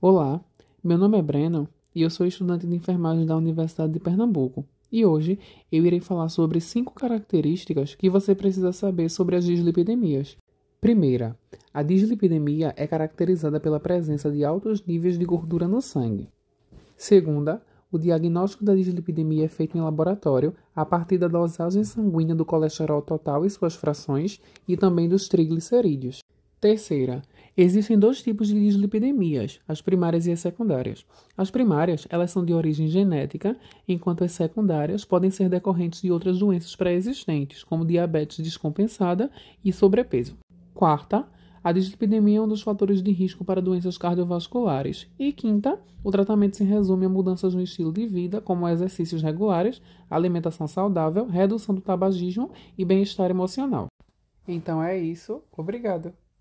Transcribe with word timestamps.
Olá, 0.00 0.40
meu 0.82 0.96
nome 0.96 1.18
é 1.18 1.22
Breno 1.22 1.68
e 1.94 2.02
eu 2.02 2.08
sou 2.08 2.26
estudante 2.26 2.66
de 2.66 2.74
enfermagem 2.74 3.26
da 3.26 3.36
Universidade 3.36 3.92
de 3.92 4.00
Pernambuco. 4.00 4.66
E 4.90 5.04
hoje 5.04 5.38
eu 5.70 5.84
irei 5.84 6.00
falar 6.00 6.28
sobre 6.28 6.60
cinco 6.60 6.94
características 6.94 7.94
que 7.94 8.08
você 8.08 8.34
precisa 8.34 8.72
saber 8.72 9.10
sobre 9.10 9.36
as 9.36 9.44
dislipidemias. 9.44 10.36
Primeira, 10.80 11.38
a 11.72 11.82
dislipidemia 11.82 12.72
é 12.76 12.86
caracterizada 12.86 13.60
pela 13.60 13.80
presença 13.80 14.30
de 14.30 14.44
altos 14.44 14.84
níveis 14.86 15.18
de 15.18 15.24
gordura 15.24 15.68
no 15.68 15.82
sangue. 15.82 16.28
Segunda, 16.96 17.62
o 17.92 17.98
diagnóstico 17.98 18.64
da 18.64 18.74
dislipidemia 18.74 19.44
é 19.44 19.48
feito 19.48 19.76
em 19.76 19.80
laboratório 19.80 20.54
a 20.74 20.84
partir 20.84 21.18
da 21.18 21.28
dosagem 21.28 21.84
sanguínea 21.84 22.34
do 22.34 22.44
colesterol 22.44 23.02
total 23.02 23.44
e 23.44 23.50
suas 23.50 23.74
frações 23.74 24.40
e 24.66 24.76
também 24.76 25.08
dos 25.08 25.28
triglicerídeos. 25.28 26.24
Terceira, 26.64 27.20
existem 27.54 27.98
dois 27.98 28.22
tipos 28.22 28.48
de 28.48 28.58
dislipidemias, 28.58 29.60
as 29.68 29.82
primárias 29.82 30.26
e 30.26 30.32
as 30.32 30.40
secundárias. 30.40 31.04
As 31.36 31.50
primárias, 31.50 32.06
elas 32.08 32.30
são 32.30 32.42
de 32.42 32.54
origem 32.54 32.88
genética, 32.88 33.54
enquanto 33.86 34.24
as 34.24 34.32
secundárias 34.32 35.04
podem 35.04 35.30
ser 35.30 35.50
decorrentes 35.50 36.00
de 36.00 36.10
outras 36.10 36.38
doenças 36.38 36.74
pré-existentes, 36.74 37.62
como 37.62 37.84
diabetes 37.84 38.38
descompensada 38.38 39.30
e 39.62 39.74
sobrepeso. 39.74 40.38
Quarta, 40.72 41.28
a 41.62 41.70
dislipidemia 41.70 42.38
é 42.38 42.40
um 42.40 42.48
dos 42.48 42.62
fatores 42.62 43.02
de 43.02 43.12
risco 43.12 43.44
para 43.44 43.60
doenças 43.60 43.98
cardiovasculares. 43.98 45.06
E 45.18 45.34
quinta, 45.34 45.78
o 46.02 46.10
tratamento 46.10 46.56
se 46.56 46.64
resume 46.64 47.04
a 47.04 47.10
mudanças 47.10 47.54
no 47.54 47.60
estilo 47.60 47.92
de 47.92 48.06
vida, 48.06 48.40
como 48.40 48.66
exercícios 48.66 49.20
regulares, 49.20 49.82
alimentação 50.08 50.66
saudável, 50.66 51.26
redução 51.26 51.74
do 51.74 51.82
tabagismo 51.82 52.50
e 52.78 52.86
bem-estar 52.86 53.28
emocional. 53.28 53.88
Então 54.48 54.82
é 54.82 54.98
isso. 54.98 55.42
Obrigado. 55.54 56.14